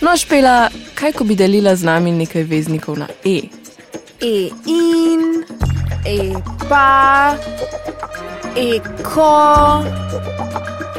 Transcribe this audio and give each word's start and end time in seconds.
No, 0.00 0.16
špela, 0.16 0.68
kaj 0.94 1.12
ko 1.12 1.24
bi 1.24 1.36
delila 1.36 1.76
z 1.76 1.86
nami 1.86 2.12
nekaj 2.12 2.42
veznikov 2.44 2.98
na 2.98 3.08
E? 3.24 3.48
E 4.20 4.50
in, 4.66 5.44
e 6.04 6.34
pa, 6.68 7.36
e 8.56 8.80
ko, 9.02 9.84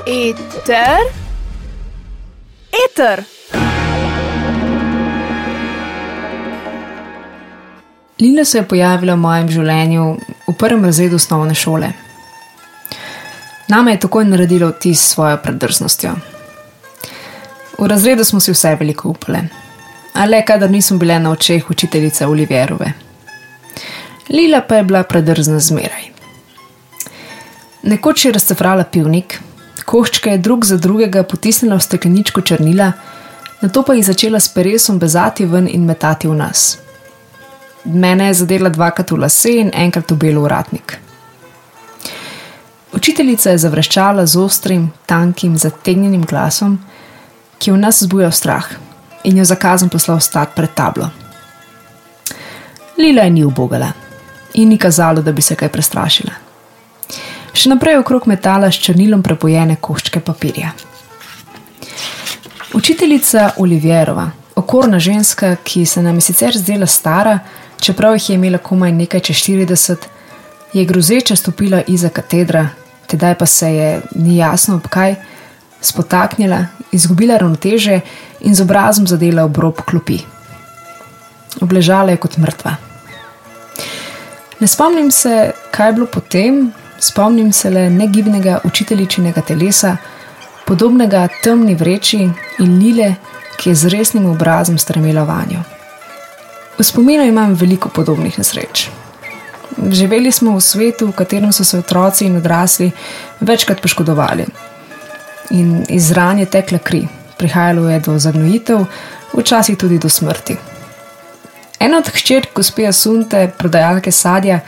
e 0.08 0.34
ter, 0.66 1.06
eter. 2.86 3.24
Lila 8.20 8.46
se 8.46 8.58
je 8.58 8.68
pojavila 8.68 9.14
v 9.14 9.20
mojem 9.20 9.50
življenju 9.52 10.04
v 10.48 10.54
prvem 10.58 10.86
razredu 10.86 11.20
osnovne 11.20 11.56
šole. 11.56 11.92
Nama 13.68 13.92
je 13.92 14.00
takoj 14.00 14.26
naredila 14.26 14.70
vtis 14.72 15.02
s 15.02 15.14
svojo 15.14 15.38
predrznostjo. 15.44 16.35
V 17.80 17.88
razredu 17.88 18.24
smo 18.24 18.40
si 18.40 18.52
vse 18.52 18.76
veliko 18.80 19.10
upale, 19.10 19.48
a 20.14 20.26
le 20.26 20.46
kadar 20.46 20.72
nismo 20.72 20.98
bile 20.98 21.20
na 21.20 21.32
očeh 21.32 21.70
učiteljice 21.70 22.26
Olivierove. 22.26 22.92
Lila 24.30 24.62
pa 24.62 24.76
je 24.76 24.84
bila 24.84 25.04
predrzna 25.04 25.60
zmeraj. 25.60 26.10
Nekoč 27.84 28.26
je 28.26 28.32
razcefrala 28.32 28.84
pivnik, 28.84 29.40
koščke 29.86 30.32
je 30.32 30.38
drug 30.38 30.66
za 30.66 30.78
drugega 30.78 31.24
potisnila 31.24 31.76
v 31.76 31.86
stekleničko 31.86 32.42
črnila, 32.42 32.92
nato 33.62 33.84
pa 33.84 33.94
jih 33.94 34.06
začela 34.06 34.40
s 34.40 34.50
peresom 34.50 35.00
bezati 35.00 35.46
ven 35.46 35.68
in 35.72 35.86
metati 35.86 36.28
v 36.28 36.36
nas. 36.36 36.78
Mene 37.86 38.28
je 38.28 38.34
zadela 38.34 38.70
dvakrat 38.70 39.12
v 39.12 39.20
lase 39.22 39.52
in 39.62 39.72
enkrat 39.74 40.12
v 40.12 40.18
belo 40.18 40.42
uratnik. 40.42 40.98
Učiteljica 42.96 43.52
je 43.52 43.58
zavreščala 43.58 44.26
z 44.26 44.40
ostrim, 44.40 44.90
tankim, 45.06 45.58
zategnjenim 45.58 46.24
glasom, 46.26 46.80
ki 47.60 47.72
v 47.72 47.78
nas 47.78 48.04
zbujal 48.04 48.32
strah 48.32 48.66
in 49.24 49.38
jo 49.38 49.46
zakazom 49.46 49.90
poslal 49.90 50.20
stati 50.20 50.56
pred 50.56 50.74
tablo. 50.76 51.10
Lila 52.98 53.24
je 53.24 53.30
ni 53.30 53.44
ubogala 53.44 53.92
in 54.54 54.70
ni 54.70 54.78
kazalo, 54.78 55.22
da 55.22 55.32
bi 55.32 55.42
se 55.42 55.56
kaj 55.56 55.70
prestrašila. 55.70 56.32
Še 57.56 57.70
naprej 57.70 57.96
je 57.96 58.00
okrog 58.00 58.28
metala 58.28 58.72
s 58.72 58.80
črnilom 58.84 59.24
prepojene 59.24 59.76
koščke 59.82 60.20
papirja. 60.20 60.72
Učiteljica 62.76 63.52
Olivierova, 63.58 64.30
okorna 64.56 65.00
ženska, 65.00 65.56
ki 65.64 65.86
se 65.86 66.02
nam 66.02 66.16
je 66.16 66.22
sicer 66.22 66.58
zdela 66.58 66.88
stara, 66.88 67.40
čeprav 67.80 68.16
jih 68.16 68.30
je 68.30 68.36
imela 68.36 68.58
komaj 68.58 68.92
nekaj 68.92 69.20
čez 69.30 69.44
40, 69.48 70.08
je 70.74 70.86
grozeče 70.86 71.36
stopila 71.36 71.82
iza 71.88 72.10
katedra, 72.10 72.68
tedaj 73.08 73.38
pa 73.40 73.46
se 73.46 73.72
je, 73.76 74.02
ni 74.16 74.38
jasno 74.38 74.76
ob 74.76 74.88
kaj, 74.92 75.16
spotaknila, 75.82 76.66
izgubila 76.96 77.38
ravnoteže 77.38 78.00
in 78.40 78.56
z 78.56 78.62
obrazom 78.62 79.08
zadela 79.08 79.46
ob 79.46 79.58
rob 79.58 79.82
klopi. 79.82 80.20
Obležala 81.62 82.12
je 82.12 82.18
kot 82.18 82.38
mrtva. 82.38 82.76
Ne 84.60 84.68
spomnim 84.68 85.12
se, 85.12 85.52
kaj 85.72 85.90
je 85.90 85.94
bilo 85.94 86.08
potem, 86.08 86.72
spomnim 87.00 87.52
se 87.54 87.70
le 87.70 87.90
negibnega 87.90 88.60
učiteljičinega 88.64 89.42
telesa, 89.42 89.98
podobnega 90.66 91.28
temni 91.44 91.76
vreči 91.76 92.24
in 92.60 92.78
lile, 92.80 93.16
ki 93.58 93.70
je 93.70 93.76
z 93.76 93.92
resnim 93.92 94.26
obrazom 94.32 94.78
strmela 94.78 95.24
vanjo. 95.24 95.64
V 96.78 96.84
spominu 96.84 97.24
imam 97.24 97.54
veliko 97.54 97.90
podobnih 97.90 98.38
nesreč. 98.38 98.90
Živeli 99.92 100.32
smo 100.32 100.56
v 100.56 100.62
svetu, 100.62 101.08
v 101.08 101.16
katerem 101.16 101.52
so 101.54 101.64
se 101.64 101.80
otroci 101.80 102.26
in 102.26 102.38
odrasli 102.38 102.92
večkrat 103.40 103.82
poškodovali. 103.82 104.46
In 105.50 105.86
iz 105.90 106.12
ran 106.12 106.40
je 106.40 106.46
tekla 106.46 106.78
kri, 106.78 107.08
prihajalo 107.38 107.90
je 107.90 108.00
do 108.00 108.20
zagnojitev, 108.20 108.86
včasih 109.34 109.78
tudi 109.78 110.00
do 110.00 110.10
smrti. 110.10 110.58
Ena 111.80 111.98
od 111.98 112.08
hčerk, 112.08 112.56
gospe 112.56 112.88
Asunte, 112.88 113.52
prodajalke 113.58 114.12
sadja, 114.12 114.60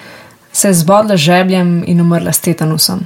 se 0.52 0.68
je 0.68 0.74
zbodla 0.74 1.18
žebljem 1.18 1.84
in 1.88 2.02
umrla 2.02 2.34
s 2.34 2.40
tetanusom. 2.40 3.06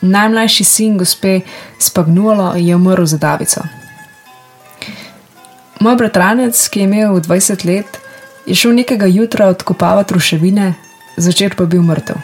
Najmlajši 0.00 0.64
sin 0.64 0.98
gospe 0.98 1.40
Spagnuolo 1.78 2.54
je 2.56 2.76
umrl 2.76 3.04
za 3.04 3.18
Davico. 3.18 3.60
Moj 5.80 5.96
bratranec, 5.96 6.68
ki 6.68 6.80
je 6.80 6.84
imel 6.84 7.20
20 7.20 7.64
let, 7.64 7.98
je 8.46 8.54
šel 8.54 8.74
nekega 8.74 9.06
jutra 9.06 9.46
odkopavati 9.46 10.14
ruševine, 10.14 10.74
začer 11.16 11.56
pa 11.56 11.64
bil 11.64 11.82
mrtev. 11.82 12.16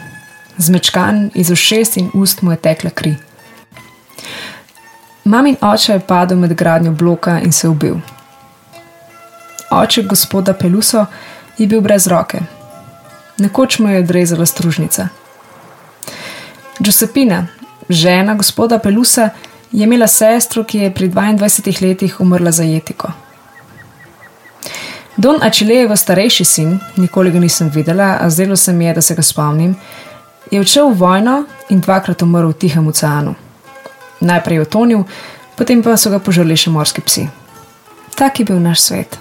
Zmečkan 0.58 1.30
iz 1.34 1.50
ušes 1.50 1.96
in 1.96 2.10
ust 2.14 2.42
mu 2.42 2.50
je 2.52 2.56
tekla 2.56 2.90
kri. 2.90 3.16
Mamin 5.26 5.56
oče 5.60 5.92
je 5.92 6.00
padel 6.00 6.38
med 6.38 6.54
gradnjo 6.54 6.92
bloka 6.92 7.40
in 7.40 7.52
se 7.52 7.68
ubil. 7.68 7.94
Oče 9.70 10.02
gospoda 10.02 10.52
Peluso 10.52 11.06
je 11.58 11.66
bil 11.66 11.80
brez 11.80 12.06
roke. 12.06 12.38
Nekoč 13.38 13.78
mu 13.78 13.88
je 13.88 13.98
odrezala 13.98 14.46
stružnica. 14.46 15.08
Giuseppina, 16.78 17.46
žena 17.88 18.34
gospoda 18.34 18.78
Pelusa, 18.78 19.28
je 19.72 19.84
imela 19.84 20.06
sestro, 20.06 20.64
ki 20.64 20.78
je 20.78 20.94
pri 20.94 21.08
22 21.10 21.82
letih 21.82 22.20
umrla 22.20 22.50
za 22.50 22.62
jetiko. 22.62 23.10
Don 25.16 25.42
Ačilejev 25.42 25.96
starejši 25.96 26.44
sin, 26.44 26.78
nikoli 26.96 27.30
ga 27.30 27.40
nisem 27.40 27.70
videla, 27.74 28.18
a 28.20 28.30
zdelo 28.30 28.56
se 28.56 28.72
mi 28.72 28.84
je, 28.84 28.94
da 28.94 29.02
se 29.02 29.14
ga 29.14 29.22
spomnim, 29.22 29.74
je 30.50 30.60
odšel 30.60 30.90
v 30.90 30.98
vojno 30.98 31.44
in 31.68 31.80
dvakrat 31.80 32.22
umrl 32.22 32.48
v 32.48 32.54
Tihem 32.54 32.86
oceanu. 32.86 33.34
Najprej 34.20 34.56
je 34.56 34.62
utonil, 34.62 35.04
potem 35.56 35.82
pa 35.82 35.96
so 35.96 36.10
ga 36.10 36.18
požrli 36.18 36.56
še 36.56 36.70
morski 36.70 37.04
psi. 37.04 37.28
Tak 38.16 38.40
je 38.40 38.48
bil 38.48 38.60
naš 38.60 38.88
svet. 38.88 39.18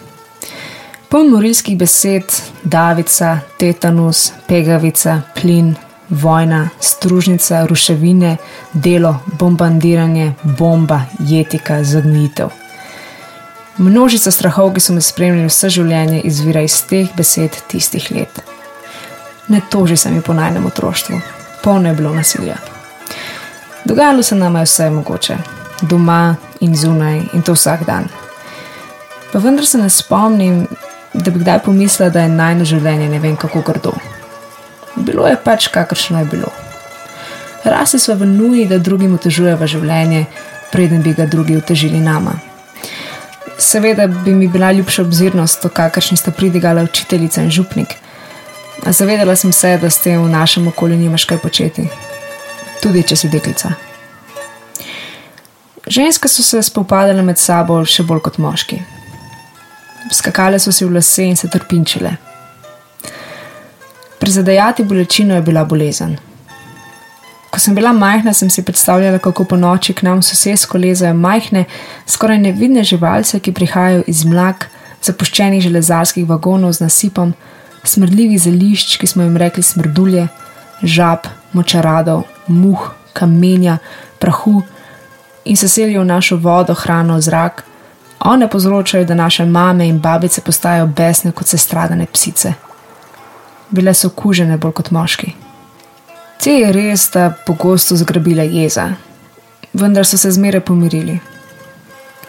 Poln 1.09 1.29
morilskih 1.31 1.78
besed, 1.78 2.31
davica, 2.63 3.39
tetanus, 3.59 4.31
pegavica, 4.47 5.22
plin, 5.35 5.75
vojna, 6.09 6.69
stružnica, 6.79 7.66
ruševine, 7.66 8.38
delo, 8.73 9.16
bombardiranje, 9.39 10.33
bomba, 10.44 11.01
jetika, 11.19 11.83
zagnojitev. 11.83 12.50
Množica 13.77 14.31
strahov, 14.31 14.73
ki 14.73 14.81
so 14.81 14.94
me 14.95 15.01
spremljali 15.03 15.51
vse 15.51 15.69
življenje, 15.69 16.22
izvira 16.23 16.63
iz 16.63 16.79
teh 16.88 17.12
besed 17.17 17.57
tistih 17.67 18.07
let. 18.16 18.39
Ne 19.51 19.62
toži 19.69 19.97
se 19.97 20.12
mi 20.12 20.22
po 20.22 20.33
najnem 20.33 20.66
otroštvu, 20.66 21.19
polno 21.63 21.91
je 21.91 22.00
bilo 22.00 22.13
nasilja. 22.16 22.75
Dogajalo 23.85 24.23
se 24.23 24.35
nam 24.35 24.56
je 24.56 24.63
vse 24.63 24.90
mogoče, 24.90 25.38
doma 25.81 26.35
in 26.59 26.75
zunaj 26.75 27.22
in 27.34 27.41
to 27.41 27.53
vsak 27.53 27.85
dan. 27.85 28.07
Pa 29.34 29.40
vendar 29.40 29.66
se 29.66 29.78
ne 29.78 29.90
spomnim, 29.90 30.68
da 31.13 31.31
bi 31.31 31.40
kdaj 31.40 31.59
pomislila, 31.59 32.09
da 32.09 32.22
je 32.22 32.29
najno 32.29 32.66
življenje 32.66 33.09
ne 33.09 33.19
vem 33.19 33.35
kako 33.35 33.62
grdo. 33.62 33.94
Bilo 34.95 35.28
je 35.28 35.38
pač 35.44 35.68
kakršno 35.68 36.19
je 36.19 36.25
bilo. 36.25 36.50
Rasli 37.63 38.00
smo 38.00 38.16
v 38.16 38.25
nuji, 38.25 38.66
da 38.68 38.79
drugim 38.79 39.13
otežujemo 39.13 39.68
življenje, 39.68 40.25
preden 40.72 41.01
bi 41.01 41.13
ga 41.13 41.25
drugi 41.25 41.57
otežili 41.57 42.00
nama. 42.00 42.40
Seveda 43.57 44.07
bi 44.07 44.34
mi 44.34 44.47
bila 44.47 44.72
ljubša 44.72 45.01
obzirnost, 45.01 45.62
to 45.62 45.69
kakršni 45.69 46.18
sta 46.18 46.31
pridigala 46.31 46.84
učiteljica 46.84 47.41
in 47.41 47.51
župnik. 47.51 47.95
A 48.85 48.91
zavedala 48.91 49.35
sem 49.35 49.53
se, 49.53 49.78
da 49.81 49.90
s 49.90 50.01
tem 50.03 50.24
v 50.24 50.29
našem 50.29 50.68
okolju 50.68 50.97
nimaš 50.97 51.25
kaj 51.25 51.38
početi, 51.38 51.88
tudi 52.85 53.01
če 53.01 53.18
si 53.18 53.29
deklica. 53.34 53.73
Ženske 55.90 56.29
so 56.29 56.44
se 56.46 56.62
spopadale 56.66 57.23
med 57.25 57.41
sabo 57.41 57.79
še 57.85 58.06
bolj 58.06 58.22
kot 58.28 58.38
moški. 58.41 58.78
Skakale 60.13 60.59
so 60.62 60.73
si 60.73 60.85
v 60.85 60.94
lase 60.94 61.25
in 61.25 61.38
se 61.38 61.50
trpinčile. 61.50 62.13
Prizadajati 64.22 64.85
bolečino 64.85 65.35
je 65.38 65.45
bila 65.45 65.66
bolezen. 65.66 66.16
Ko 67.50 67.62
sem 67.62 67.75
bila 67.78 67.94
majhna, 67.95 68.34
sem 68.34 68.50
si 68.50 68.63
predstavljala, 68.66 69.22
kako 69.24 69.45
po 69.50 69.57
noči 69.57 69.94
k 69.95 70.06
nam 70.06 70.22
sosedsko 70.25 70.81
lezajo 70.81 71.16
majhne, 71.18 71.66
skoraj 72.09 72.41
nevidne 72.44 72.84
živalce, 72.84 73.40
ki 73.40 73.54
prihajajo 73.56 74.04
iz 74.12 74.25
mlak, 74.27 74.68
zapuščenih 75.06 75.63
železarskih 75.63 76.27
vagonov 76.27 76.75
z 76.75 76.86
nasipom, 76.86 77.33
smrdljivih 77.86 78.42
zelišč, 78.42 78.98
ki 79.00 79.09
smo 79.09 79.24
jim 79.24 79.38
rekli 79.42 79.63
smrdulje, 79.63 80.27
žab, 80.83 81.30
močaradov, 81.56 82.24
muh, 82.48 82.92
kamenja, 83.13 83.78
prahu 84.19 84.62
in 85.46 85.57
se 85.57 85.69
selijo 85.69 86.02
v 86.02 86.06
našo 86.06 86.38
vodo, 86.38 86.74
hrano, 86.74 87.22
zrak. 87.22 87.63
One 88.19 88.50
povzročajo, 88.50 89.06
da 89.06 89.16
naše 89.16 89.46
mame 89.46 89.88
in 89.88 90.00
babice 90.00 90.42
postajajo 90.42 90.88
besne 90.88 91.31
kot 91.31 91.48
se 91.48 91.57
stradane 91.57 92.06
psice. 92.13 92.54
Bile 93.69 93.94
so 93.94 94.07
okužene 94.07 94.57
bolj 94.57 94.72
kot 94.72 94.92
moški. 94.92 95.34
Te 96.44 96.52
je 96.52 96.72
res, 96.72 97.10
da 97.13 97.34
pogosto 97.46 97.96
zgrabile 97.96 98.48
jeza, 98.48 98.90
vendar 99.74 100.06
so 100.06 100.18
se 100.18 100.31
zmeraj 100.31 100.62
pomirili. 100.62 101.19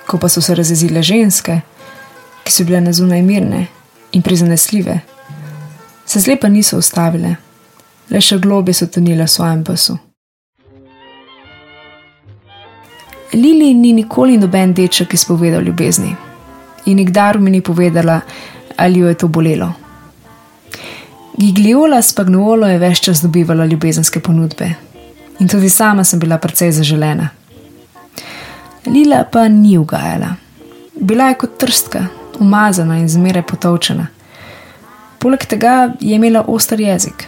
Ko 0.07 0.19
pa 0.19 0.29
so 0.29 0.41
se 0.41 0.55
razjezile 0.55 1.03
ženske, 1.03 1.61
ki 2.45 2.53
so 2.53 2.65
bile 2.65 2.81
na 2.81 2.93
zunaj 2.93 3.23
mirne 3.23 3.67
in 4.13 4.23
prizanesljive, 4.23 5.01
se 6.07 6.21
zlepa 6.21 6.49
niso 6.49 6.79
ustavile, 6.79 7.37
le 8.11 8.21
še 8.21 8.39
globje 8.39 8.75
so 8.75 8.87
tonile 8.87 9.25
v 9.25 9.31
svojem 9.31 9.63
basu. 9.65 9.99
Lili 13.33 13.75
ni 13.75 13.93
nikoli 13.93 14.37
noben 14.39 14.75
deček 14.75 15.15
izpovedal 15.15 15.63
ljubezni 15.63 16.15
in 16.87 16.97
nikdar 16.97 17.39
mi 17.39 17.51
ni 17.51 17.61
povedala, 17.61 18.21
ali 18.77 18.99
jo 18.99 19.09
je 19.09 19.15
to 19.15 19.29
bolelo. 19.29 19.73
Gigliola 21.37 22.03
Spagnuolo 22.03 22.67
je 22.67 22.79
več 22.79 23.01
čas 23.01 23.21
dobivala 23.23 23.67
ljubezenske 23.67 24.21
ponudbe 24.21 24.71
in 25.41 25.49
tudi 25.49 25.69
sama 25.69 26.05
sem 26.05 26.21
bila 26.21 26.39
precej 26.39 26.73
zaželena. 26.73 27.29
Lila 28.87 29.25
pa 29.33 29.49
ni 29.49 29.79
ugajala. 29.79 30.37
Bila 31.01 31.29
je 31.29 31.35
kot 31.35 31.59
trstka, 31.59 32.07
umazana 32.41 32.99
in 32.99 33.09
zmeraj 33.09 33.43
potovčena. 33.43 34.07
Poleg 35.19 35.45
tega 35.47 35.93
je 36.01 36.15
imela 36.15 36.45
oster 36.47 36.81
jezik. 36.81 37.27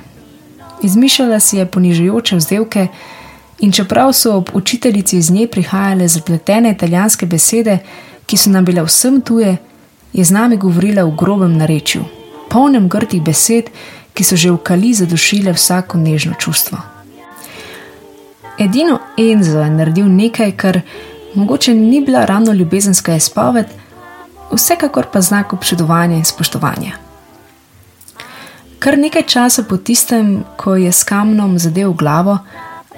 Izmišljala 0.83 1.41
si 1.41 1.57
je 1.57 1.67
ponižujoče 1.67 2.37
vzdevke, 2.37 2.87
in 3.59 3.73
čeprav 3.73 4.13
so 4.13 4.37
ob 4.37 4.51
učiteljici 4.55 5.19
iz 5.19 5.31
nje 5.31 5.47
prihajale 5.47 6.09
zapletene 6.09 6.71
italijanske 6.71 7.27
besede, 7.27 7.79
ki 8.27 8.37
so 8.37 8.51
nam 8.51 8.65
bile 8.65 8.83
vsem 8.83 9.21
tuje, 9.21 9.57
je 10.13 10.25
z 10.25 10.31
nami 10.31 10.57
govorila 10.57 11.05
v 11.05 11.17
grobem 11.17 11.57
narečju, 11.57 12.05
polnem 12.51 12.89
grdih 12.89 13.23
besed, 13.23 13.71
ki 14.15 14.25
so 14.25 14.37
že 14.37 14.51
v 14.51 14.59
kali 14.63 14.95
zadušile 14.95 15.53
vsako 15.53 15.99
nežno 15.99 16.35
čustvo. 16.39 16.79
Edino 18.59 18.99
Enzo 19.17 19.61
je 19.61 19.71
naredil 19.71 20.09
nekaj, 20.09 20.53
kar 20.53 20.81
mogoče 21.35 21.75
ni 21.75 22.01
bila 22.01 22.25
ravno 22.25 22.53
ljubezenska 22.53 23.17
izpoved, 23.17 23.67
vsekakor 24.53 25.07
pa 25.13 25.21
znak 25.21 25.53
občudovanja 25.53 26.17
in 26.17 26.25
spoštovanja. 26.25 27.08
Kar 28.79 28.99
nekaj 28.99 29.23
časa 29.27 29.63
po 29.67 29.77
tistem, 29.77 30.45
ko 30.57 30.77
je 30.79 30.93
s 30.93 31.03
kamnom 31.05 31.59
zadev 31.59 31.93
glavo, 31.99 32.39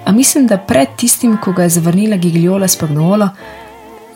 a 0.05 0.11
mislim, 0.11 0.47
da 0.47 0.57
pred 0.57 0.89
tistim, 0.97 1.37
ko 1.41 1.51
ga 1.51 1.63
je 1.63 1.69
zavrnila 1.69 2.17
Gigliola 2.17 2.67
s 2.67 2.77
Pagnolo, 2.77 3.29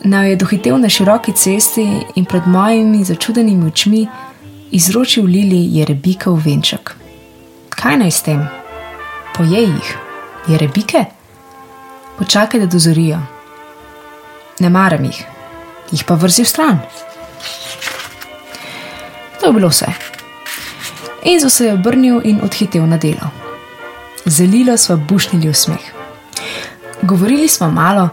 naj 0.04 0.30
je 0.30 0.36
dohitev 0.36 0.78
na 0.78 0.88
široki 0.88 1.32
cesti 1.32 1.86
in 2.14 2.24
pred 2.24 2.46
mojimi 2.46 3.04
začudenimi 3.04 3.66
očmi 3.66 4.06
izročil 4.70 5.24
Lili 5.24 5.66
jerebika 5.78 6.30
v 6.30 6.42
venček. 6.44 6.94
Kaj 7.70 7.98
naj 7.98 8.10
s 8.10 8.22
tem? 8.22 8.46
Pojej 9.34 9.66
jih, 9.66 9.96
jerebike? 10.48 11.04
Počakaj, 12.18 12.60
da 12.60 12.66
dozorijo. 12.66 13.18
Ne 14.60 14.70
maram 14.70 15.04
jih, 15.04 15.24
jih 15.90 16.04
pa 16.04 16.14
vrzi 16.14 16.42
v 16.42 16.48
stran. 16.48 16.78
To 19.40 19.46
je 19.46 19.52
bilo 19.52 19.68
vse. 19.68 20.05
Enzo 21.24 21.50
se 21.50 21.64
je 21.64 21.72
obrnil 21.72 22.20
in 22.24 22.40
odhitel 22.42 22.86
na 22.86 22.96
delo. 22.96 23.30
Zelilo 24.26 24.76
smo 24.76 24.96
bušnili 24.96 25.48
v 25.48 25.54
smeh. 25.54 25.92
Govorili 27.02 27.48
smo 27.48 27.70
malo, 27.70 28.08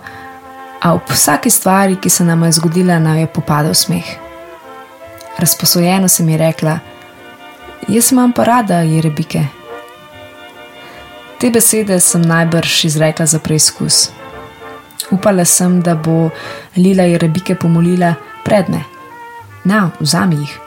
a 0.81 0.94
ob 0.94 1.01
vsaki 1.09 1.50
stvari, 1.50 1.95
ki 1.95 2.09
se 2.09 2.23
nam 2.23 2.44
je 2.44 2.51
zgodila, 2.51 3.00
nam 3.00 3.17
je 3.17 3.27
popadal 3.27 3.73
smeh. 3.73 4.05
Razposojeno 5.38 6.07
sem 6.07 6.29
ji 6.29 6.38
rekla: 6.38 6.79
Jaz 7.88 8.11
imam 8.11 8.31
pa 8.31 8.44
rada, 8.44 8.81
jerebike. 8.81 9.45
Te 11.39 11.50
besede 11.50 12.00
sem 12.00 12.21
najbrž 12.21 12.85
izrekla 12.85 13.25
za 13.25 13.39
preizkus. 13.39 14.09
Upala 15.11 15.45
sem, 15.45 15.81
da 15.81 15.95
bo 15.95 16.29
Lila 16.77 17.03
jerebike 17.03 17.55
pomolila 17.55 18.13
predme. 18.44 18.83
Na, 19.63 19.89
vzami 20.00 20.35
jih. 20.35 20.62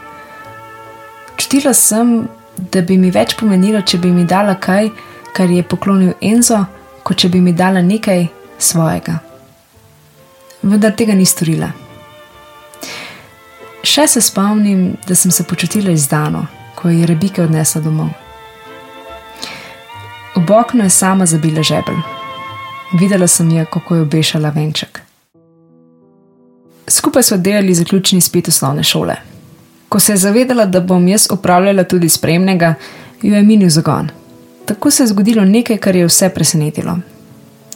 Čutila 1.46 1.74
sem, 1.74 2.24
da 2.72 2.80
bi 2.82 2.96
mi 2.98 3.12
več 3.14 3.36
pomenilo, 3.38 3.78
če 3.86 4.00
bi 4.02 4.08
mi 4.10 4.24
dala 4.26 4.56
kaj, 4.58 4.88
kar 5.30 5.50
je 5.54 5.62
poklonil 5.62 6.16
Enzo, 6.18 6.56
kot 7.06 7.20
če 7.22 7.28
bi 7.30 7.38
mi 7.38 7.52
dala 7.54 7.78
nekaj 7.86 8.24
svojega. 8.58 9.14
Vendar 10.66 10.96
tega 10.98 11.14
ni 11.14 11.22
storila. 11.22 11.68
Še 13.86 14.08
se 14.10 14.24
spomnim, 14.26 14.96
da 15.06 15.14
sem 15.14 15.30
se 15.30 15.46
počutila 15.46 15.94
izdano, 15.94 16.42
ko 16.74 16.90
je 16.90 17.06
rebike 17.06 17.44
odnesla 17.44 17.84
domov. 17.86 18.10
V 20.34 20.50
okno 20.50 20.90
je 20.90 20.96
sama 20.96 21.30
zabila 21.30 21.62
žebelj. 21.62 22.02
Videla 22.98 23.30
sem 23.30 23.54
jo, 23.54 23.68
kako 23.70 24.00
je 24.00 24.08
obešala 24.08 24.50
venček. 24.50 24.98
Skupaj 26.90 27.30
smo 27.30 27.38
delali 27.38 27.78
zaključni 27.78 28.20
spet 28.20 28.50
osnovne 28.50 28.82
šole. 28.82 29.35
Ko 29.96 30.00
se 30.00 30.12
je 30.12 30.16
zavedala, 30.16 30.66
da 30.66 30.80
bom 30.80 31.08
jaz 31.08 31.26
upravljala 31.32 31.84
tudi 31.84 32.08
spremnega, 32.08 32.74
jo 33.22 33.34
je 33.34 33.42
minil 33.42 33.68
zagon. 33.68 34.08
Tako 34.64 34.90
se 34.90 35.02
je 35.02 35.06
zgodilo 35.06 35.44
nekaj, 35.44 35.78
kar 35.78 35.96
je 35.96 36.06
vse 36.06 36.28
presenetilo. 36.28 36.98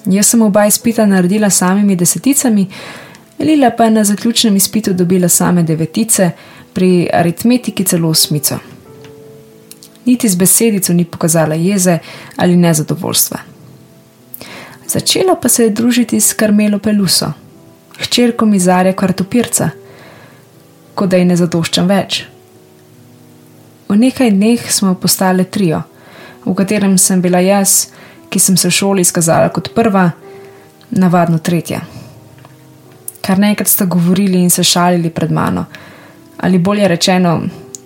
Jaz 0.05 0.27
sem 0.27 0.43
oba 0.43 0.67
izpita 0.67 1.07
naredila 1.07 1.51
samimi 1.51 1.97
deseticami, 1.97 2.67
Lila 3.39 3.71
pa 3.71 3.85
je 3.85 3.91
na 3.91 4.05
zaključnem 4.05 4.57
izpitu 4.57 4.93
dobila 4.93 5.29
same 5.29 5.63
devetice, 5.63 6.31
pri 6.73 7.09
aritmetiki 7.13 7.85
celo 7.85 8.09
osmico. 8.09 8.59
Niti 10.05 10.29
z 10.29 10.37
besedico 10.37 10.93
ni 10.93 11.05
pokazala 11.05 11.55
jeze 11.55 11.99
ali 12.37 12.57
nezadovoljstva. 12.57 13.39
Začela 14.87 15.41
pa 15.43 15.49
se 15.49 15.65
je 15.65 15.71
družiti 15.71 16.21
s 16.21 16.33
Karmelo 16.33 16.79
Peluso, 16.79 17.33
hčerko 17.99 18.47
Mizarja 18.47 18.93
Kvartopirca, 18.93 19.71
kot 21.01 21.09
da 21.09 21.17
ji 21.17 21.25
ne 21.25 21.37
zadoščam 21.41 21.89
več. 21.89 22.25
V 23.89 23.97
nekaj 23.97 24.35
dneh 24.35 24.67
smo 24.71 24.93
postale 25.01 25.47
trio, 25.49 25.81
v 26.45 26.53
katerem 26.59 26.99
sem 27.01 27.23
bila 27.25 27.41
jaz, 27.41 27.89
ki 28.31 28.39
sem 28.39 28.59
se 28.61 28.69
v 28.69 28.77
šoli 28.77 29.07
izkazala 29.07 29.49
kot 29.49 29.73
prva, 29.75 30.11
navadno 30.91 31.41
tretja. 31.41 31.81
Kar 33.25 33.41
nekaj 33.41 33.67
sta 33.67 33.89
govorili 33.89 34.43
in 34.45 34.53
se 34.53 34.65
šalili 34.67 35.11
pred 35.11 35.33
mano, 35.33 35.65
ali 36.45 36.59
bolje 36.59 36.89
rečeno, 36.89 37.41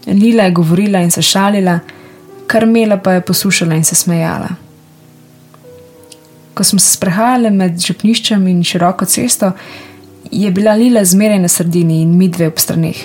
Lila 0.07 0.45
je 0.45 0.53
govorila 0.53 1.01
in 1.01 1.11
se 1.11 1.23
šalila, 1.23 1.79
Karmela 2.47 2.99
pa 3.01 3.13
je 3.13 3.23
poslušala 3.25 3.75
in 3.75 3.85
se 3.85 3.95
smejala. 3.95 4.51
Ko 6.55 6.65
smo 6.65 6.79
se 6.79 6.91
sprehajali 6.97 7.51
med 7.51 7.79
župniščem 7.81 8.45
in 8.49 8.61
široko 8.65 9.09
cesto, 9.09 9.55
je 10.35 10.51
bila 10.51 10.75
Lila 10.75 11.05
zmeraj 11.05 11.39
na 11.39 11.49
sredini 11.49 12.03
in 12.03 12.17
midve 12.19 12.49
ob 12.51 12.59
straneh. 12.59 12.99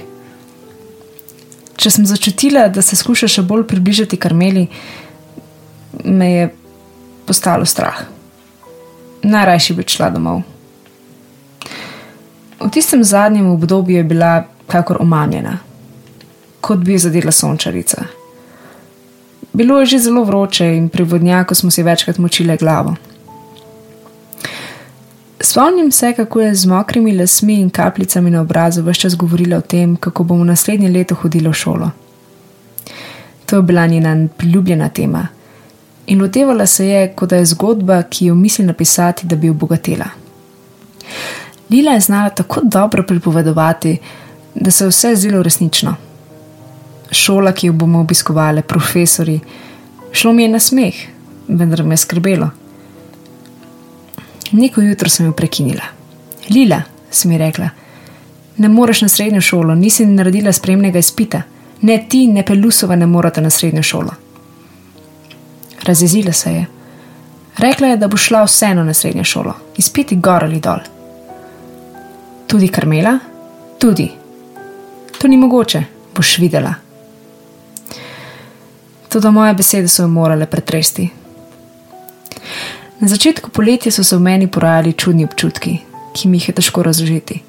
Če 1.80 1.92
sem 1.94 2.06
začutila, 2.06 2.68
da 2.74 2.82
se 2.82 2.98
skuša 3.00 3.30
še 3.30 3.44
bolj 3.48 3.68
približati 3.70 4.18
Karmeli, 4.20 4.66
me 6.04 6.32
je 6.32 6.48
postalo 7.30 7.66
strah. 7.66 8.02
Najrajši 9.24 9.76
bi 9.78 9.86
šla 9.88 10.10
domov. 10.12 10.42
V 12.60 12.68
tistem 12.74 13.04
zadnjem 13.04 13.52
obdobju 13.54 14.02
je 14.02 14.04
bila 14.04 14.32
kakor 14.68 15.00
omamljena, 15.00 15.60
kot 16.62 16.82
bi 16.84 16.98
jo 16.98 17.06
zadela 17.06 17.32
sončarica. 17.32 18.04
Bilo 19.54 19.80
je 19.80 19.86
že 19.86 20.00
zelo 20.10 20.24
vroče 20.24 20.66
in 20.76 20.90
pri 20.90 21.04
vodnjaku 21.04 21.56
smo 21.56 21.72
si 21.72 21.84
večkrat 21.84 22.18
močile 22.18 22.58
glavo. 22.58 22.96
Spomnim 25.42 25.92
se, 25.92 26.14
kako 26.14 26.42
je 26.42 26.56
z 26.56 26.66
mokrimi 26.66 27.18
lasmi 27.18 27.54
in 27.54 27.70
kapljicami 27.70 28.32
na 28.32 28.42
obrazu 28.42 28.84
vse 28.84 29.00
čas 29.00 29.16
govorila 29.16 29.58
o 29.58 29.62
tem, 29.62 29.96
kako 29.96 30.24
bomo 30.24 30.44
naslednje 30.44 30.90
leto 30.90 31.16
hodili 31.16 31.50
v 31.50 31.54
šolo. 31.54 31.92
To 33.46 33.56
je 33.56 33.62
bila 33.62 33.88
njena 33.88 34.28
priljubljena 34.38 34.90
tema 34.90 35.28
in 36.10 36.22
lotevala 36.22 36.66
se 36.66 36.88
je, 36.88 37.14
kot 37.16 37.30
da 37.30 37.36
je 37.36 37.46
zgodba, 37.46 38.02
ki 38.04 38.26
jo 38.26 38.36
misli 38.36 38.66
napisati, 38.66 39.28
da 39.28 39.36
bi 39.36 39.48
jo 39.48 39.54
obogatila. 39.54 40.06
Lila 41.70 41.92
je 41.92 42.00
znala 42.00 42.30
tako 42.30 42.62
dobro 42.64 43.04
pripovedovati, 43.04 43.98
da 44.56 44.72
se 44.72 44.84
je 44.84 44.90
vse 44.90 45.16
zdelo 45.16 45.44
resnično. 45.44 45.96
Šola, 47.12 47.52
ki 47.52 47.68
jo 47.68 47.74
bomo 47.74 48.00
obiskovali, 48.00 48.62
profesori, 48.62 49.40
šlo 50.12 50.34
mi 50.34 50.44
je 50.44 50.50
na 50.50 50.60
smeh, 50.60 50.96
vendar 51.48 51.84
me 51.84 51.94
je 51.94 51.98
skrbelo. 51.98 52.50
Neko 54.52 54.82
jutro 54.82 55.10
sem 55.10 55.26
jo 55.26 55.32
prekinila. 55.32 55.84
Lila, 56.50 56.82
sem 57.12 57.32
ji 57.32 57.38
rekla, 57.38 57.70
ne 58.58 58.70
moreš 58.70 59.02
na 59.02 59.08
srednjo 59.08 59.42
šolo, 59.42 59.76
nisi 59.76 60.06
naredila 60.06 60.54
spremnega 60.54 61.00
izpita. 61.00 61.42
Ne 61.82 62.06
ti, 62.10 62.28
ne 62.28 62.44
Pelusova 62.46 62.96
ne 62.96 63.06
morate 63.06 63.42
na 63.42 63.50
srednjo 63.50 63.84
šolo. 63.84 64.12
Razjezila 65.84 66.34
se 66.34 66.54
je. 66.54 66.66
Rekla 67.58 67.88
je, 67.88 67.98
da 67.98 68.08
bo 68.08 68.18
šla 68.18 68.44
vseeno 68.44 68.84
na 68.84 68.94
srednjo 68.94 69.24
šolo, 69.24 69.54
izpiti 69.78 70.16
gor 70.16 70.44
ali 70.44 70.60
dol. 70.60 70.80
Tudi 72.48 72.68
Karmela? 72.68 73.20
Tudi. 73.80 74.12
To 75.22 75.28
ni 75.28 75.38
mogoče, 75.38 75.84
boš 76.16 76.38
videla. 76.38 76.74
Tudi 79.10 79.32
moje 79.32 79.54
besede 79.54 79.88
so 79.88 80.04
jo 80.04 80.08
morale 80.08 80.46
pretresti. 80.46 81.10
Na 83.00 83.08
začetku 83.08 83.50
poletja 83.50 83.92
so 83.92 84.04
se 84.04 84.18
v 84.18 84.22
meni 84.22 84.48
porajali 84.48 84.94
čudni 84.94 85.24
občutki, 85.24 85.78
ki 86.14 86.28
mi 86.28 86.38
jih 86.38 86.50
je 86.50 86.56
težko 86.56 86.84
razložiti. 86.84 87.42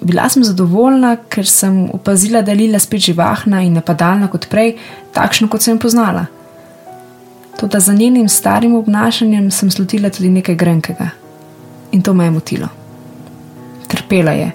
Bila 0.00 0.28
sem 0.28 0.44
zadovoljna, 0.44 1.16
ker 1.28 1.46
sem 1.48 1.86
opazila, 1.92 2.42
da 2.42 2.52
je 2.52 2.58
Lila 2.58 2.78
spet 2.78 3.00
živahna 3.00 3.62
in 3.62 3.72
napadalna 3.76 4.28
kot 4.28 4.48
prej, 4.52 4.76
takšno 5.16 5.48
kot 5.48 5.64
sem 5.64 5.78
poznala. 5.78 6.26
Toda 7.60 7.80
za 7.80 7.92
njenim 7.92 8.28
starim 8.28 8.74
obnašanjem 8.74 9.50
sem 9.50 9.70
slutila 9.70 10.10
tudi 10.10 10.30
nekaj 10.30 10.54
grenkega 10.54 11.10
in 11.92 12.02
to 12.02 12.14
me 12.14 12.24
je 12.24 12.30
motilo. 12.30 12.68
trpela 13.88 14.30
je 14.30 14.50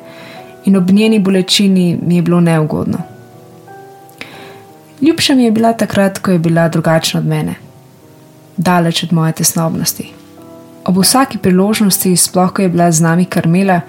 in 0.66 0.76
ob 0.78 0.92
njeni 0.92 1.20
bolečini 1.20 2.00
mi 2.02 2.16
je 2.16 2.22
bilo 2.22 2.40
neugodno. 2.42 2.98
Ljubša 5.02 5.36
mi 5.36 5.44
je 5.44 5.52
bila 5.52 5.74
takrat, 5.74 6.20
ko 6.20 6.32
je 6.32 6.40
bila 6.40 6.70
drugačna 6.70 7.20
od 7.20 7.26
mene, 7.26 7.56
daleč 8.58 9.04
od 9.04 9.14
moje 9.14 9.32
tesnobnosti. 9.32 10.12
Ob 10.86 10.98
vsaki 10.98 11.38
priložnosti, 11.38 12.16
sploh 12.18 12.54
ko 12.54 12.62
je 12.62 12.70
bila 12.70 12.92
z 12.92 13.02
nami 13.02 13.26
karmela, 13.26 13.82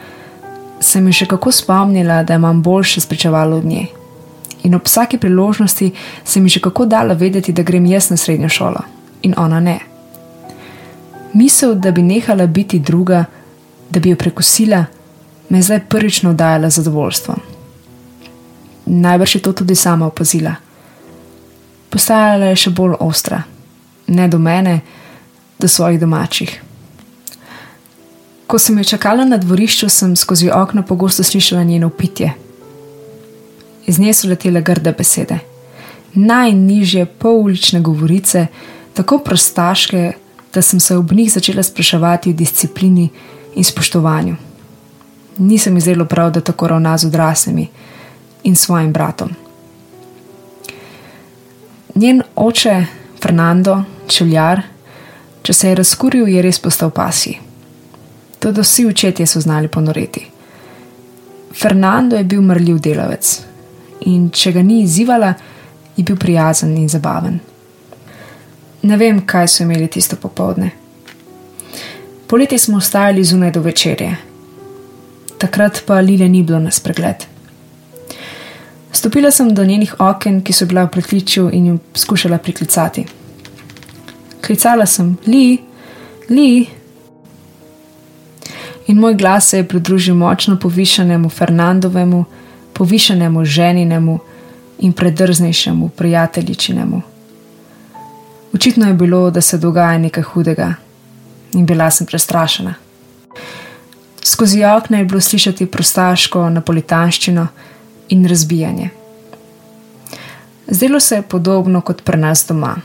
sem 0.80 1.06
jo 1.06 1.12
še 1.12 1.26
kako 1.26 1.52
spomnila, 1.52 2.22
da 2.22 2.34
imam 2.34 2.62
boljše 2.62 3.00
spričevalo 3.00 3.56
od 3.56 3.64
nje. 3.64 3.86
In 4.64 4.74
ob 4.74 4.84
vsaki 4.84 5.18
priložnosti 5.18 5.92
sem 6.24 6.44
ji 6.44 6.56
že 6.56 6.60
kako 6.60 6.86
dala 6.86 7.14
vedeti, 7.14 7.52
da 7.52 7.62
grem 7.62 7.86
jaz 7.86 8.10
na 8.10 8.16
srednjo 8.16 8.48
šolo 8.48 8.80
in 9.22 9.34
ona 9.36 9.60
ne. 9.60 9.78
Misel, 11.34 11.74
da 11.74 11.90
bi 11.90 12.02
nehala 12.02 12.46
biti 12.46 12.78
druga, 12.78 13.24
da 13.90 14.00
bi 14.00 14.10
jo 14.10 14.16
prekusila, 14.16 14.84
me 15.48 15.58
je 15.58 15.62
zdaj 15.62 15.80
prvič 15.88 16.22
navdajala 16.22 16.70
zadovoljstvo. 16.70 17.34
Najbrž 18.86 19.34
je 19.34 19.42
to 19.42 19.52
tudi 19.52 19.74
sama 19.74 20.06
opazila. 20.06 20.54
Postajala 21.90 22.44
je 22.52 22.56
še 22.56 22.70
bolj 22.70 22.96
ostra, 23.00 23.42
ne 24.06 24.28
do 24.28 24.38
mene, 24.38 24.80
do 25.58 25.68
svojih 25.68 26.00
domačih. 26.00 26.62
Ko 28.46 28.58
sem 28.58 28.78
jo 28.78 28.84
čakala 28.84 29.24
na 29.24 29.36
dvorišču, 29.36 29.88
sem 29.88 30.16
skozi 30.16 30.50
okno 30.50 30.82
pogosto 30.82 31.22
slišala 31.22 31.64
njeno 31.64 31.90
pitje. 31.90 32.32
Iz 33.86 33.98
nje 33.98 34.14
so 34.14 34.28
letele 34.28 34.62
grde 34.62 34.92
besede, 34.92 35.38
najnižje 36.14 37.06
poulične 37.06 37.80
govorice, 37.80 38.46
tako 38.94 39.18
prostaške, 39.18 40.12
da 40.54 40.62
sem 40.62 40.80
se 40.80 40.96
ob 40.96 41.12
njih 41.12 41.32
začela 41.32 41.62
spraševati 41.62 42.30
o 42.30 42.32
disciplini 42.32 43.08
in 43.54 43.64
spoštovanju. 43.64 44.36
Nisem 45.38 45.74
mi 45.74 45.80
zdelo 45.80 46.04
prav, 46.04 46.30
da 46.30 46.40
tako 46.40 46.68
ravna 46.68 46.98
z 46.98 47.06
odraslimi 47.06 47.68
in 48.44 48.56
svojim 48.56 48.92
bratom. 48.92 49.30
Njen 51.94 52.22
oče, 52.36 52.86
Fernando, 53.22 53.82
čevljar, 54.08 54.62
če 55.42 55.52
se 55.52 55.68
je 55.68 55.74
razkuril, 55.74 56.28
je 56.28 56.42
res 56.42 56.58
postal 56.58 56.90
pasji. 56.90 57.36
Tudi 58.38 58.60
vsi 58.60 58.86
očetje 58.86 59.26
so 59.26 59.40
znali 59.40 59.68
ponoreti. 59.68 60.24
Fernando 61.56 62.16
je 62.16 62.24
bil 62.24 62.42
mrljiv 62.42 62.80
delavec 62.84 63.34
in 64.06 64.30
če 64.30 64.52
ga 64.52 64.62
ni 64.62 64.82
izzivala, 64.82 65.32
je 65.96 66.04
bil 66.04 66.16
prijazen 66.16 66.76
in 66.76 66.88
zabaven. 66.88 67.38
Ne 68.82 68.96
vem, 68.96 69.22
kaj 69.26 69.48
so 69.48 69.62
imeli 69.64 69.88
tisto 69.88 70.16
popovdne. 70.20 70.70
Poleti 72.26 72.58
smo 72.58 72.76
ostajali 72.76 73.24
zunaj 73.24 73.50
do 73.54 73.62
večerje, 73.62 74.16
takrat 75.38 75.82
pa 75.86 76.00
Lile 76.00 76.28
ni 76.28 76.42
bilo 76.42 76.58
na 76.58 76.70
spregled. 76.70 77.24
Stopila 78.92 79.30
sem 79.30 79.54
do 79.54 79.64
njenih 79.64 79.94
oken, 79.98 80.40
ki 80.42 80.52
so 80.52 80.66
bila 80.66 80.84
v 80.84 80.90
pritličju, 80.90 81.50
in 81.52 81.66
jo 81.66 81.78
skušala 81.94 82.38
priklicati. 82.38 83.04
Klicala 84.46 84.86
sem: 84.86 85.16
Li, 85.26 85.58
Li. 86.30 86.66
In 88.86 88.98
moj 88.98 89.14
glas 89.14 89.48
se 89.48 89.58
je 89.58 89.68
pridružil 89.68 90.14
močno 90.14 90.58
povišenemu 90.58 91.28
Fernandovemu, 91.28 92.24
povišenemu 92.72 93.44
ženinemu 93.44 94.18
in 94.78 94.92
predrznejšemu 94.92 95.88
prijateljičinemu. 95.88 97.02
Očitno 98.54 98.86
je 98.86 98.94
bilo, 98.94 99.30
da 99.30 99.40
se 99.40 99.58
dogaja 99.58 99.98
nekaj 99.98 100.22
hudega, 100.22 100.74
in 101.52 101.66
bila 101.66 101.90
sem 101.90 102.06
prestrašena. 102.06 102.74
Skozi 104.22 104.64
okno 104.64 104.98
je 104.98 105.04
bilo 105.04 105.20
slišati 105.20 105.66
prostaško 105.66 106.50
napolitanščino 106.50 107.46
in 108.08 108.26
razbijanje. 108.28 108.90
Zdelo 110.68 111.00
se 111.00 111.16
je 111.16 111.22
podobno 111.22 111.80
kot 111.80 112.02
pri 112.02 112.18
nas 112.18 112.46
doma, 112.48 112.76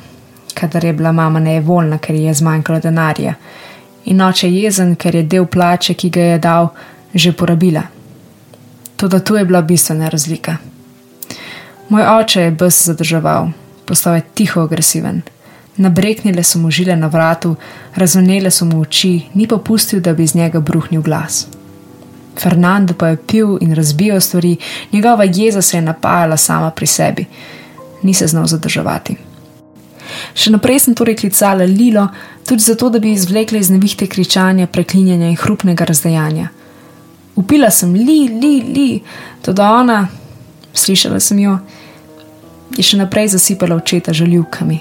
kadar 0.62 0.86
je 0.86 0.94
bila 0.94 1.12
mama 1.12 1.40
nevoljna, 1.40 1.98
ker 1.98 2.16
ji 2.16 2.24
je 2.24 2.34
zmanjkalo 2.34 2.80
denarja, 2.80 3.34
in 4.06 4.22
oče 4.22 4.50
jezen, 4.52 4.96
ker 4.96 5.16
je 5.16 5.24
del 5.24 5.46
plače, 5.46 5.94
ki 5.94 6.10
ga 6.10 6.26
je 6.26 6.40
dal, 6.40 6.68
že 7.14 7.34
porabila. 7.34 7.82
Toda 8.96 9.20
tu 9.20 9.36
je 9.36 9.46
bila 9.46 9.62
bistvena 9.62 10.10
razlika. 10.10 10.58
Moj 11.90 12.06
oče 12.20 12.42
je 12.42 12.52
bes 12.52 12.84
zadrževal, 12.86 13.50
postal 13.86 14.20
je 14.20 14.28
tiho 14.34 14.62
agresiven. 14.62 15.22
Nabreknile 15.78 16.44
so 16.44 16.60
mu 16.60 16.70
žile 16.72 16.96
na 16.96 17.08
vratu, 17.08 17.56
razvonele 17.96 18.52
so 18.52 18.66
mu 18.66 18.82
oči, 18.82 19.16
ni 19.34 19.48
pa 19.48 19.58
pustil, 19.58 20.00
da 20.00 20.14
bi 20.14 20.24
iz 20.24 20.36
njega 20.36 20.60
bruhnil 20.60 21.02
glas. 21.02 21.48
Fernando 22.38 22.94
pa 22.94 23.08
je 23.08 23.18
pil 23.18 23.58
in 23.62 23.74
razbijal 23.76 24.22
stvari, 24.22 24.56
njegova 24.92 25.24
jeza 25.24 25.62
se 25.62 25.78
je 25.78 25.82
napajala 25.82 26.38
sama 26.38 26.70
pri 26.72 26.88
sebi. 26.88 27.26
Ni 28.04 28.14
se 28.14 28.28
znal 28.28 28.46
zadrževati. 28.46 29.31
Še 30.34 30.52
naprej 30.54 30.80
sem 30.86 30.96
torej 30.98 31.18
klicala 31.22 31.66
Lilo, 31.68 32.08
tudi 32.48 32.64
zato, 32.64 32.90
da 32.90 33.00
bi 33.00 33.14
izvlekla 33.14 33.60
iz 33.60 33.70
nevihte 33.70 34.08
kričanja, 34.08 34.68
preklinjanja 34.68 35.30
in 35.30 35.38
hrupnega 35.40 35.86
razdajanja. 35.86 36.50
Upila 37.36 37.72
sem 37.72 37.94
li, 37.94 38.20
li, 38.28 38.54
li, 38.74 38.90
tudi 39.42 39.62
ona, 39.62 40.04
slišala 40.74 41.20
sem 41.20 41.40
jo, 41.40 41.58
je 42.78 42.84
še 42.84 43.00
naprej 43.00 43.34
zasipala 43.36 43.76
očeta 43.80 44.14
žaljivkami. 44.14 44.80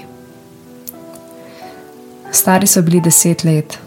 Stari 2.31 2.67
so 2.67 2.81
bili 2.81 3.01
deset 3.03 3.43
let, 3.43 3.77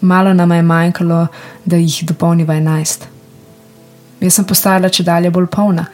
malo 0.00 0.34
nam 0.34 0.52
je 0.52 0.62
manjkalo, 0.62 1.26
da 1.64 1.76
jih 1.78 2.02
dopolniva 2.06 2.56
enajst. 2.58 3.06
Jaz 4.20 4.34
sem 4.34 4.46
postajala 4.46 4.90
če 4.90 5.06
dalje 5.06 5.30
bolj 5.30 5.46
polna, 5.50 5.86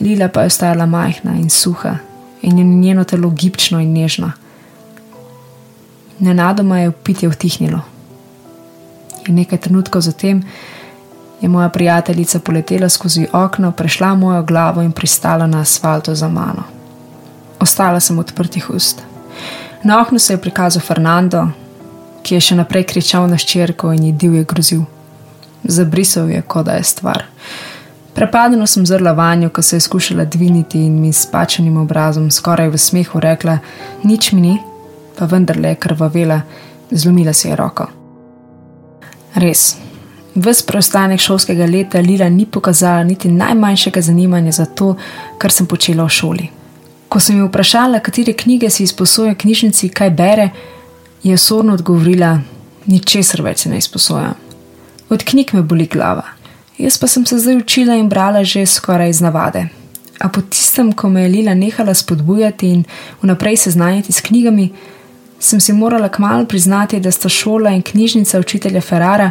Lila 0.00 0.28
pa 0.28 0.42
je 0.44 0.52
ostajala 0.52 0.84
majhna 0.86 1.38
in 1.40 1.48
suha, 1.50 1.94
in 2.42 2.80
njeno 2.80 3.04
telo 3.04 3.30
gibčno 3.30 3.80
in 3.80 3.92
nežno. 3.92 4.32
Nenadoma 6.18 6.78
je 6.78 6.88
upitje 6.88 7.28
vtihnilo. 7.28 7.80
In 9.26 9.34
nekaj 9.34 9.58
trenutkov 9.58 10.00
zatem 10.00 10.42
je 11.40 11.48
moja 11.48 11.68
prijateljica 11.68 12.38
poletela 12.38 12.88
skozi 12.88 13.26
okno, 13.32 13.72
prešla 13.72 14.14
mojo 14.14 14.42
glavo 14.42 14.82
in 14.82 14.92
pristala 14.92 15.46
na 15.46 15.60
asfaltu 15.60 16.14
za 16.14 16.28
mano. 16.28 16.62
Ostala 17.60 18.00
sem 18.00 18.18
odprtih 18.18 18.70
ust. 18.70 19.02
Na 19.82 20.00
oknu 20.00 20.18
se 20.18 20.32
je 20.32 20.40
prikazal 20.40 20.82
Fernando, 20.82 21.48
ki 22.22 22.34
je 22.34 22.40
še 22.40 22.56
naprej 22.58 22.84
kričal 22.90 23.28
na 23.30 23.38
ščirko 23.38 23.92
in 23.92 24.04
ji 24.08 24.12
divje 24.12 24.44
grozil. 24.44 24.82
Zabrisal 25.64 26.30
je, 26.30 26.42
kot 26.42 26.66
da 26.66 26.72
je 26.72 26.84
stvar. 26.84 27.24
Prepadeno 28.16 28.66
sem 28.66 28.86
zrla 28.86 29.12
vanjo, 29.12 29.48
ko 29.48 29.62
se 29.62 29.76
je 29.76 29.80
skušala 29.80 30.24
dviniti 30.24 30.80
in 30.80 31.00
mi 31.00 31.12
s 31.12 31.26
pačenim 31.26 31.76
obrazom 31.76 32.30
skoraj 32.30 32.68
v 32.68 32.78
smehu 32.78 33.20
rekla: 33.20 33.58
Nič 34.02 34.32
mi 34.32 34.40
ni, 34.40 34.58
pa 35.18 35.24
vendarle 35.24 35.68
je 35.68 35.74
krvavela, 35.74 36.40
zlomila 36.90 37.32
si 37.32 37.48
je 37.48 37.56
roko. 37.56 37.86
Res, 39.34 39.76
ves 40.34 40.62
preostanek 40.62 41.20
šolskega 41.20 41.66
leta 41.66 42.00
Lila 42.00 42.28
ni 42.28 42.46
pokazala 42.46 43.02
niti 43.04 43.28
najmanjšega 43.28 44.00
zanimanja 44.00 44.52
za 44.52 44.64
to, 44.64 44.94
kar 45.38 45.52
sem 45.52 45.66
počela 45.66 46.04
v 46.04 46.08
šoli. 46.08 46.48
Ko 47.08 47.20
sem 47.20 47.38
jo 47.38 47.50
vprašala, 47.50 48.00
katere 48.00 48.32
knjige 48.32 48.70
si 48.70 48.82
izposoja 48.82 49.34
knjižnici, 49.34 49.88
kaj 49.88 50.10
bere, 50.10 50.48
je 51.22 51.34
osorno 51.34 51.74
odgovorila: 51.74 52.38
Ničesar 52.86 53.42
več 53.42 53.66
ne 53.66 53.76
izposoja. 53.76 54.32
Od 55.10 55.24
knjig 55.24 55.52
me 55.52 55.62
boli 55.62 55.86
glava. 55.86 56.35
Jaz 56.78 56.98
pa 56.98 57.06
sem 57.06 57.26
se 57.26 57.38
zdaj 57.38 57.56
učila 57.56 57.94
in 57.94 58.08
brala 58.08 58.44
že 58.44 58.66
skoraj 58.66 59.10
iz 59.10 59.20
navade. 59.20 59.68
A 60.20 60.28
po 60.28 60.40
tistem, 60.40 60.92
ko 60.92 61.08
me 61.08 61.22
je 61.22 61.28
Lila 61.28 61.54
nehala 61.54 61.94
spodbujati 61.94 62.68
in 62.68 62.84
vnaprej 63.22 63.56
seznanjati 63.56 64.12
s 64.12 64.20
knjigami, 64.20 64.72
sem 65.40 65.60
si 65.60 65.72
morala 65.72 66.08
kmalo 66.08 66.44
priznati, 66.44 67.00
da 67.00 67.10
sta 67.10 67.28
šola 67.28 67.70
in 67.70 67.82
knjižnica 67.82 68.40
učitelja 68.40 68.80
Ferrara 68.80 69.30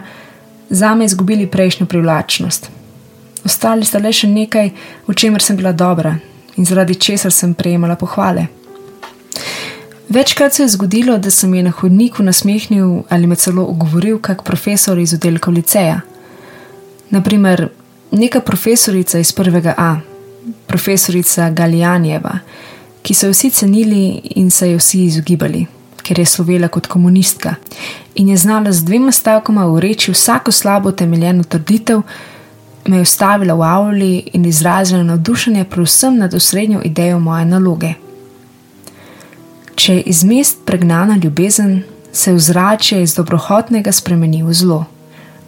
za 0.69 0.95
me 0.95 1.05
izgubili 1.05 1.47
prejšnjo 1.47 1.85
privlačnost. 1.85 2.69
Ostali 3.45 3.85
sta 3.85 3.99
le 3.99 4.13
še 4.13 4.27
nekaj, 4.27 4.69
v 5.07 5.13
čemer 5.13 5.41
sem 5.41 5.57
bila 5.57 5.71
dobra 5.71 6.15
in 6.57 6.65
zaradi 6.65 6.95
česar 6.95 7.31
sem 7.31 7.53
prejemala 7.53 7.95
pohvale. 7.95 8.47
Večkrat 10.09 10.53
se 10.53 10.63
je 10.63 10.69
zgodilo, 10.69 11.17
da 11.17 11.31
sem 11.31 11.53
je 11.53 11.63
na 11.63 11.71
hodniku 11.71 12.23
nasmehnil 12.23 13.03
ali 13.09 13.27
me 13.27 13.35
celo 13.35 13.65
ogovoril 13.65 14.19
kak 14.19 14.43
profesor 14.43 14.99
iz 14.99 15.13
oddelka 15.13 15.51
liceja. 15.51 16.01
Naprimer, 17.09 17.69
neka 18.11 18.39
profesorica 18.39 19.19
iz 19.19 19.31
prvega 19.31 19.73
A, 19.77 19.95
profesorica 20.67 21.49
Galijanjeva, 21.49 22.39
ki 23.01 23.13
so 23.13 23.27
jo 23.27 23.33
vsi 23.33 23.49
cenili 23.49 24.21
in 24.35 24.51
se 24.51 24.71
jo 24.71 24.77
vsi 24.77 25.03
izogibali, 25.05 25.65
ker 26.03 26.19
je 26.19 26.25
slovela 26.25 26.67
kot 26.67 26.87
komunistka 26.87 27.55
in 28.15 28.29
je 28.29 28.37
znala 28.37 28.71
z 28.71 28.83
dvema 28.83 29.11
stavkoma 29.11 29.67
ureči 29.67 30.11
vsako 30.11 30.51
slabo 30.51 30.91
temeljeno 30.91 31.43
trditev, 31.43 32.01
me 32.87 32.97
je 32.97 33.01
ustavila 33.01 33.53
v 33.53 33.61
avli 33.61 34.29
in 34.33 34.45
izrazila 34.45 35.03
navdušenje 35.03 35.63
predvsem 35.63 36.17
nad 36.17 36.33
osrednjo 36.33 36.81
idejo 36.83 37.19
moje 37.19 37.45
naloge. 37.45 37.93
Če 39.75 39.95
je 39.95 40.01
iz 40.01 40.23
mest 40.23 40.57
pregnana 40.65 41.17
ljubezen, 41.23 41.83
se 42.13 42.33
vzračje 42.33 43.01
iz 43.03 43.15
dobrohotnega 43.15 43.91
spremeni 43.91 44.43
v 44.43 44.53
zlo. 44.53 44.85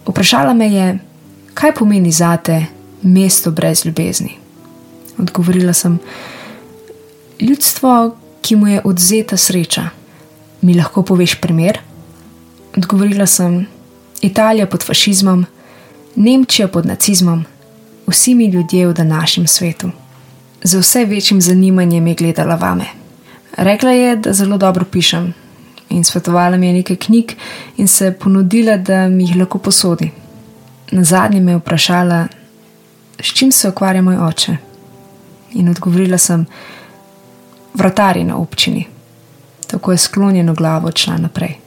Vprašala 0.07 0.53
me 0.53 0.67
je, 0.73 0.99
kaj 1.57 1.73
pomeni 1.73 2.11
zate 2.11 2.65
mesto 3.01 3.51
brez 3.51 3.85
ljubezni? 3.85 4.31
Odgovorila 5.17 5.73
sem: 5.73 5.99
Ljudstvo, 7.39 8.15
ki 8.41 8.55
mu 8.55 8.67
je 8.67 8.81
odzeta 8.83 9.37
sreča. 9.37 9.89
Mi 10.61 10.73
lahko 10.77 11.01
poveš 11.03 11.35
primer? 11.41 11.79
Odgovorila 12.77 13.25
sem: 13.25 13.65
Italija 14.21 14.67
pod 14.67 14.83
fašizmom, 14.85 15.45
Nemčija 16.15 16.67
pod 16.67 16.85
nacizmom, 16.85 17.43
vsi 18.07 18.35
mi 18.35 18.45
ljudje 18.45 18.87
v 18.87 18.93
današnjem 18.93 19.47
svetu. 19.47 19.89
Z 20.63 20.79
vse 20.79 21.05
večjim 21.05 21.41
zanimanjem 21.41 22.07
je 22.07 22.15
gledala 22.15 22.55
vame. 22.55 22.85
Rekla 23.57 23.91
je, 23.91 24.15
da 24.15 24.33
zelo 24.33 24.57
dobro 24.57 24.85
pišem, 24.85 25.33
in 25.89 26.03
svetovala 26.03 26.57
mi 26.57 26.67
je 26.67 26.73
nekaj 26.73 26.95
knjig, 26.95 27.33
in 27.77 27.87
se 27.87 28.13
ponudila, 28.19 28.77
da 28.77 29.07
mi 29.07 29.23
jih 29.23 29.35
lahko 29.35 29.57
posodi. 29.57 30.11
Na 30.91 31.03
zadnje 31.03 31.41
me 31.41 31.51
je 31.51 31.57
vprašala, 31.57 32.27
s 33.19 33.33
čim 33.33 33.51
se 33.51 33.69
ukvarja 33.69 34.01
moj 34.01 34.17
oče. 34.17 34.57
In 35.53 35.69
odgovorila 35.69 36.17
sem: 36.17 36.45
Vratari 37.73 38.23
na 38.23 38.37
občini. 38.37 38.87
Tako 39.67 39.91
je 39.91 39.97
sklonjeno 39.97 40.53
glavo 40.53 40.87
odšla 40.87 41.17
naprej. 41.17 41.57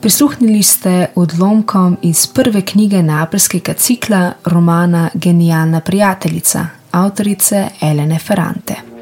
Prisluhnili 0.00 0.62
ste 0.62 1.06
odlomkom 1.14 1.96
iz 2.02 2.26
prve 2.26 2.62
knjige 2.62 3.02
Napelskega 3.02 3.72
cikla 3.72 4.32
romana 4.44 5.10
Genialna 5.14 5.80
prijateljica 5.80 6.66
avtorice 6.90 7.68
Elene 7.80 8.18
Ferrante. 8.18 8.96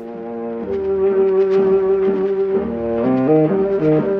la 3.84 4.13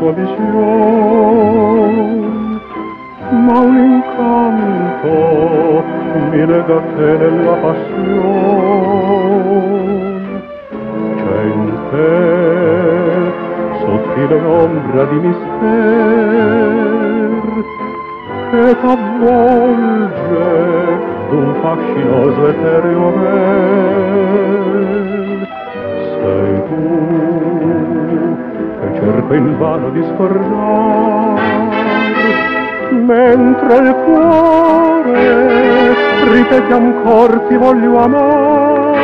tua 0.00 0.12
visione, 0.12 0.40
ma 3.28 3.58
un 3.58 3.76
incanto 3.76 5.12
mi 6.30 6.46
lega 6.46 6.76
a 6.76 6.82
te 6.96 7.16
nella 7.18 7.56
passione. 7.64 7.88
C'è 11.16 11.40
in 11.42 11.66
te 11.90 12.08
sottile 13.80 14.36
ombra 14.42 15.04
di 15.04 15.18
mister 15.18 15.68
che 18.50 18.64
t'avvolge 18.80 20.48
d'un 21.28 21.48
fascinoso 21.60 22.40
etereo 22.48 23.12
vel. 23.18 23.49
Cerco 29.30 29.34
invano 29.34 29.90
di 29.90 30.02
scordar, 30.02 31.38
mentre 32.90 33.76
il 33.78 33.94
cuore 34.04 35.94
ripete 36.32 36.72
ancor 36.72 37.40
ti 37.46 37.54
voglio 37.56 37.98
amare. 37.98 38.98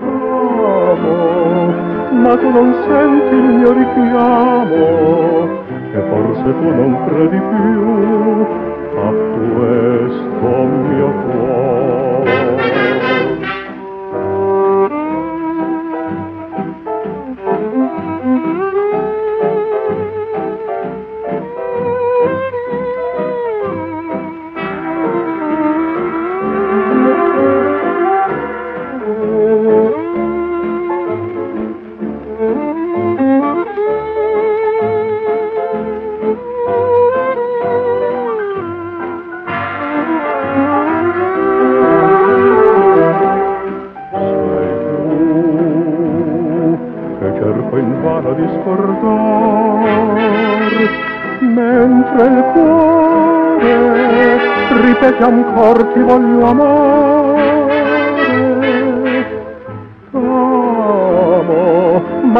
Amo, 0.00 1.72
ma 2.10 2.36
tu 2.36 2.50
non 2.50 2.74
senti 2.88 3.34
il 3.34 3.44
mio 3.44 3.72
richiamo, 3.72 5.48
e 5.92 6.00
forse 6.08 6.42
tu 6.42 6.74
non 6.74 6.98
credi 7.06 7.38
più 7.38 8.46
a 8.96 9.12
questo 9.52 10.48
mio 10.88 11.08
cuore. 11.30 12.03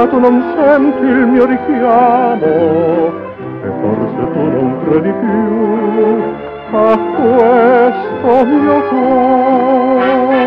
Ma 0.05 0.11
tu 0.11 0.19
non 0.21 0.37
senti 0.57 1.05
il 1.05 1.27
mio 1.27 1.47
richiamo, 1.47 2.53
e 3.65 3.71
forse 3.81 4.23
tu 4.33 4.43
non 4.55 4.69
credi 4.85 5.13
più 5.21 5.49
a 6.77 6.99
questo 7.17 8.45
mio 8.45 8.79
cuore. 8.89 10.43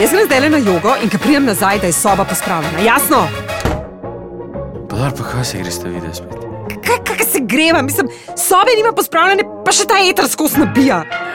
Jaz 0.00 0.10
grem 0.12 0.26
zdaj 0.26 0.50
na 0.50 0.58
jogo 0.58 0.94
in 1.02 1.10
ko 1.10 1.18
pridem 1.18 1.44
nazaj, 1.44 1.78
da 1.78 1.86
je 1.86 1.92
soba 1.92 2.24
pospravljena. 2.24 2.78
Jasno? 2.82 3.26
Pa 4.88 4.96
dobro, 4.96 5.12
pa 5.18 5.24
kaj 5.30 5.44
se 5.44 5.58
greš 5.58 5.78
videti 5.84 6.14
spet? 6.14 6.38
Kaj, 6.86 7.16
kaj 7.16 7.26
se 7.26 7.40
greva? 7.40 7.82
Mislim, 7.82 8.08
sobe 8.36 8.74
nima 8.76 8.92
pospravljene, 8.92 9.42
pa 9.64 9.72
še 9.72 9.86
ta 9.86 9.94
eter 10.10 10.28
skos 10.28 10.56
nabija. 10.56 11.27